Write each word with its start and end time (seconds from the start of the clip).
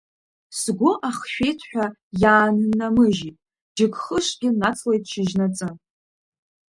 Сгәы 0.59 0.91
ахшәеит 1.09 1.59
ҳәа, 1.69 1.85
иааннамыжьит, 2.21 3.37
џьыкхышкгьы 3.75 4.49
нацлеит 4.59 5.03
шьыжьнаҵы. 5.11 5.69